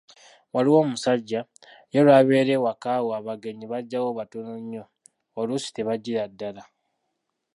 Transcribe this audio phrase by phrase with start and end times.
[0.53, 1.39] Waliwo omusajja,
[1.93, 4.83] ye lw'abeera ewaka we "abagenyi" bajjawo batono nnyo,
[5.39, 6.63] oluusi tebajjira ddala.